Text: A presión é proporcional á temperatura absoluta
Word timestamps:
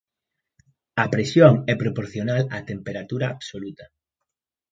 A 1.03 1.05
presión 1.13 1.53
é 1.73 1.75
proporcional 1.83 2.41
á 2.55 2.57
temperatura 2.71 3.27
absoluta 3.35 3.85